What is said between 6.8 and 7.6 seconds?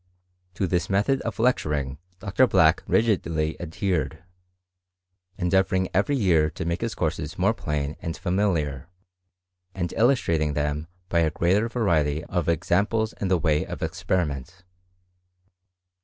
his courses more